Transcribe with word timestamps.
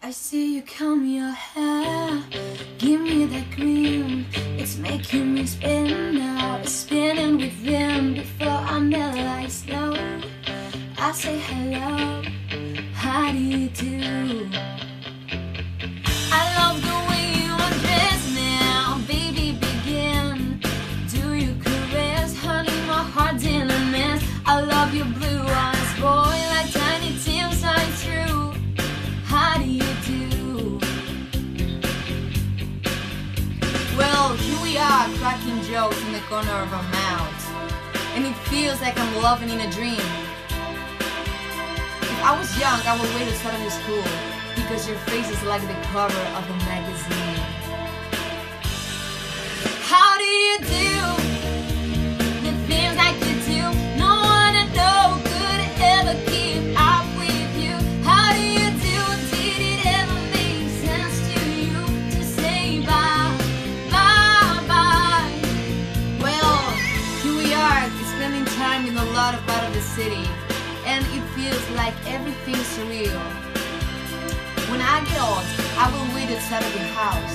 I 0.00 0.12
see 0.12 0.54
you 0.54 0.62
comb 0.62 1.04
your 1.04 1.30
hair, 1.30 2.22
give 2.78 3.00
me 3.00 3.24
that 3.26 3.50
grin. 3.50 4.26
It's 4.56 4.76
making 4.78 5.34
me 5.34 5.44
spin 5.44 6.14
now, 6.14 6.62
spinning 6.62 7.36
within. 7.38 8.14
Before 8.14 8.48
I 8.48 8.78
melt 8.78 9.16
like 9.16 9.50
snow, 9.50 9.96
I 10.98 11.12
say 11.12 11.38
hello, 11.38 12.22
how 12.94 13.32
do 13.32 13.38
you 13.38 13.68
do? 13.70 14.27
We 34.68 34.76
are, 34.76 35.08
cracking 35.16 35.62
jokes 35.62 35.98
in 36.04 36.12
the 36.12 36.20
corner 36.28 36.52
of 36.52 36.70
our 36.74 36.82
mouths, 36.82 37.44
and 38.14 38.26
it 38.26 38.36
feels 38.52 38.78
like 38.82 38.98
I'm 38.98 39.22
loving 39.22 39.48
in 39.48 39.60
a 39.60 39.70
dream. 39.70 40.04
If 42.12 42.20
I 42.22 42.36
was 42.38 42.50
young, 42.60 42.80
I 42.84 42.92
would 43.00 43.08
wait 43.14 43.28
to 43.30 43.36
start 43.36 43.58
your 43.60 43.70
school 43.70 44.04
because 44.56 44.86
your 44.86 44.98
face 45.08 45.30
is 45.30 45.42
like 45.44 45.62
the 45.62 45.78
cover 45.88 46.24
of 46.36 46.50
a 46.50 46.56
magazine. 46.68 47.67
Lot 69.18 69.34
part 69.48 69.64
of 69.64 69.74
the 69.74 69.80
city, 69.80 70.24
and 70.86 71.04
it 71.06 71.24
feels 71.34 71.70
like 71.70 71.92
everything's 72.06 72.68
surreal. 72.76 73.18
When 74.70 74.80
I 74.80 75.02
get 75.06 75.18
old, 75.20 75.42
I 75.82 75.90
will 75.90 76.14
wait 76.14 76.30
outside 76.30 76.62
of 76.62 76.72
the 76.72 76.86
house, 77.02 77.34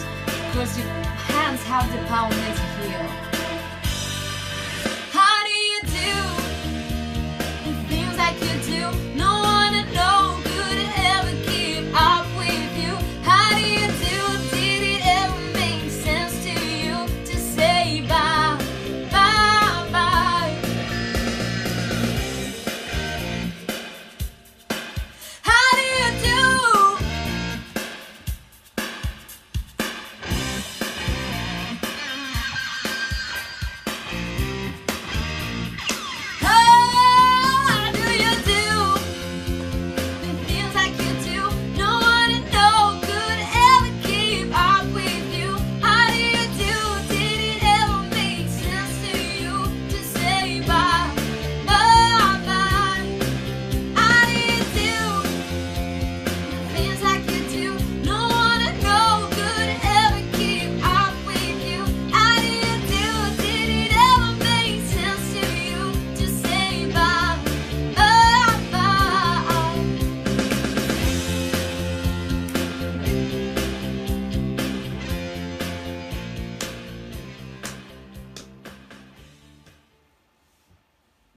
cause 0.54 0.78
your 0.78 0.88
hands 1.34 1.62
have 1.64 1.86
the 1.92 2.00
power 2.08 2.30
to 2.30 2.64
heal. 2.78 3.23